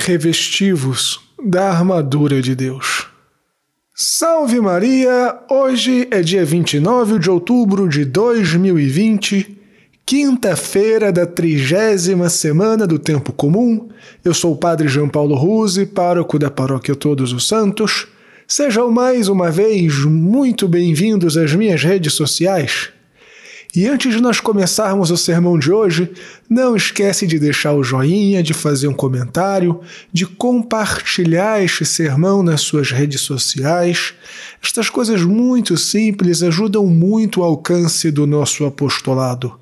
[0.00, 3.06] revestivos da armadura de Deus.
[3.94, 5.38] Salve Maria!
[5.50, 9.58] Hoje é dia 29 de outubro de 2020,
[10.06, 13.90] quinta-feira da trigésima semana do Tempo Comum.
[14.24, 18.08] Eu sou o Padre João Paulo Ruse, pároco da Paróquia Todos os Santos.
[18.48, 22.90] Sejam mais uma vez muito bem-vindos às minhas redes sociais.
[23.74, 26.10] E antes de nós começarmos o sermão de hoje,
[26.48, 29.80] não esquece de deixar o joinha, de fazer um comentário,
[30.12, 34.12] de compartilhar este sermão nas suas redes sociais.
[34.60, 39.59] Estas coisas muito simples ajudam muito o alcance do nosso apostolado.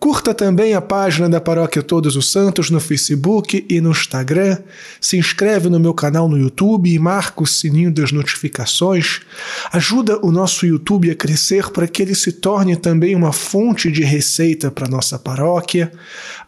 [0.00, 4.56] Curta também a página da Paróquia Todos os Santos no Facebook e no Instagram.
[4.98, 9.20] Se inscreve no meu canal no YouTube e marca o sininho das notificações.
[9.70, 14.02] Ajuda o nosso YouTube a crescer para que ele se torne também uma fonte de
[14.02, 15.92] receita para nossa paróquia.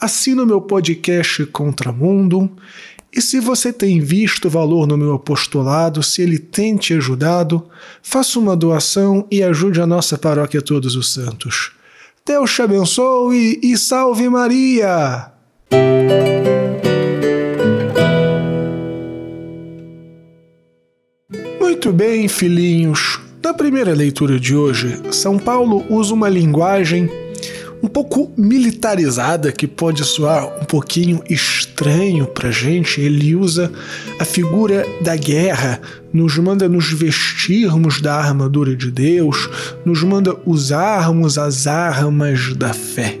[0.00, 2.48] Assina o meu podcast Contramundo.
[3.12, 7.68] E se você tem visto valor no meu apostolado, se ele tem te ajudado,
[8.00, 11.79] faça uma doação e ajude a nossa paróquia Todos os Santos.
[12.26, 15.32] Deus te abençoe e salve Maria!
[21.58, 23.20] Muito bem, filhinhos.
[23.42, 27.08] Na primeira leitura de hoje, São Paulo usa uma linguagem
[27.82, 33.00] um pouco militarizada, que pode soar um pouquinho estranho para gente.
[33.00, 33.72] Ele usa
[34.18, 35.80] a figura da guerra,
[36.12, 39.48] nos manda nos vestirmos da armadura de Deus,
[39.84, 43.18] nos manda usarmos as armas da fé.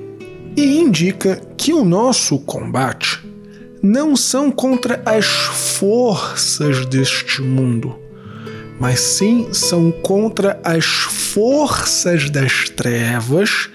[0.56, 3.20] E indica que o nosso combate
[3.82, 7.96] não são contra as forças deste mundo,
[8.80, 13.68] mas sim são contra as forças das trevas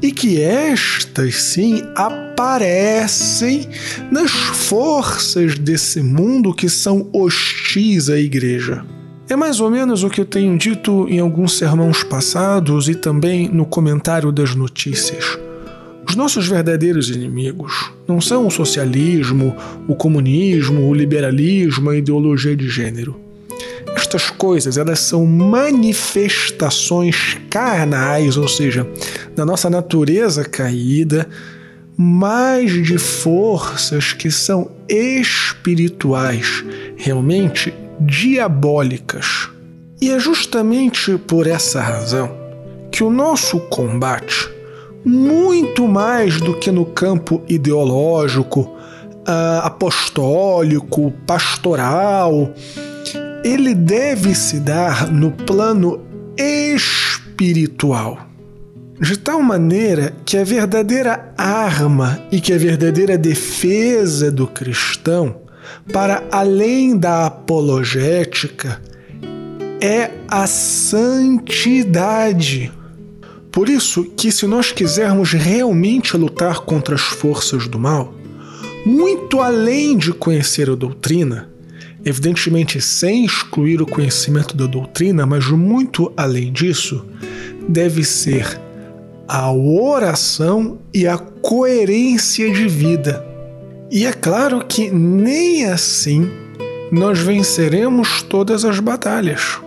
[0.00, 3.68] e que estas sim aparecem
[4.12, 8.84] nas forças desse mundo que são hostis à igreja.
[9.28, 13.48] É mais ou menos o que eu tenho dito em alguns sermãos passados e também
[13.48, 15.38] no comentário das notícias.
[16.06, 19.56] Os nossos verdadeiros inimigos não são o socialismo,
[19.88, 23.23] o comunismo, o liberalismo, a ideologia de gênero.
[24.14, 28.88] Estas coisas, elas são manifestações carnais, ou seja,
[29.34, 31.28] da nossa natureza caída,
[31.96, 36.64] mais de forças que são espirituais,
[36.94, 39.48] realmente diabólicas.
[40.00, 42.30] E é justamente por essa razão
[42.92, 44.48] que o nosso combate,
[45.04, 52.54] muito mais do que no campo ideológico, uh, apostólico, pastoral,
[53.44, 56.00] ele deve se dar no plano
[56.34, 58.18] espiritual.
[58.98, 65.42] De tal maneira que a verdadeira arma e que a verdadeira defesa do cristão,
[65.92, 68.80] para além da apologética,
[69.78, 71.52] é a santidade.
[73.52, 78.14] Por isso que se nós quisermos realmente lutar contra as forças do mal,
[78.86, 81.52] muito além de conhecer a doutrina,
[82.04, 87.04] evidentemente sem excluir o conhecimento da doutrina, mas muito além disso,
[87.68, 88.60] deve ser
[89.26, 93.24] a oração e a coerência de vida.
[93.90, 96.30] E é claro que nem assim
[96.92, 99.58] nós venceremos todas as batalhas.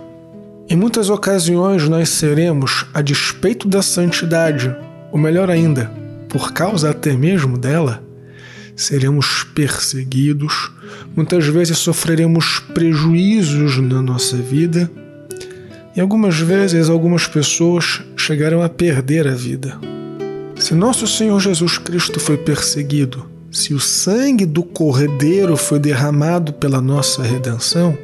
[0.68, 4.74] Em muitas ocasiões nós seremos, a despeito da santidade,
[5.10, 5.90] ou melhor ainda,
[6.28, 8.02] por causa até mesmo dela,
[8.78, 10.70] seremos perseguidos,
[11.16, 14.88] muitas vezes sofreremos prejuízos na nossa vida
[15.96, 19.76] e algumas vezes algumas pessoas chegaram a perder a vida.
[20.54, 26.80] Se nosso Senhor Jesus Cristo foi perseguido, se o sangue do Cordeiro foi derramado pela
[26.80, 27.98] nossa redenção,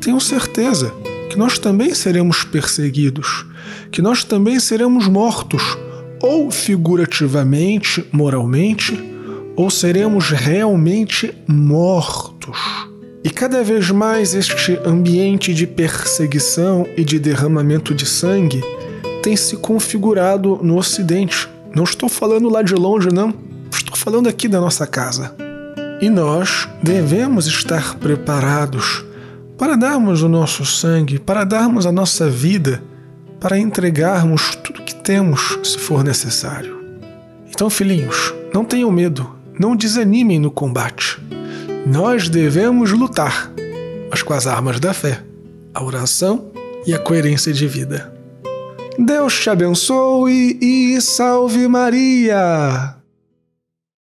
[0.00, 0.94] tenho certeza
[1.28, 3.44] que nós também seremos perseguidos,
[3.92, 5.62] que nós também seremos mortos,
[6.22, 9.13] ou figurativamente, moralmente,
[9.56, 12.58] ou seremos realmente mortos.
[13.22, 18.62] E cada vez mais este ambiente de perseguição e de derramamento de sangue
[19.22, 21.48] tem se configurado no Ocidente.
[21.74, 23.32] Não estou falando lá de longe, não.
[23.72, 25.34] Estou falando aqui da nossa casa.
[26.00, 29.04] E nós devemos estar preparados
[29.56, 32.82] para darmos o nosso sangue, para darmos a nossa vida,
[33.40, 36.78] para entregarmos tudo que temos, se for necessário.
[37.48, 41.20] Então, filhinhos, não tenham medo, não desanimem no combate.
[41.86, 43.52] Nós devemos lutar,
[44.10, 45.22] mas com as armas da fé,
[45.72, 46.50] a oração
[46.86, 48.12] e a coerência de vida.
[48.98, 53.03] Deus te abençoe e salve Maria!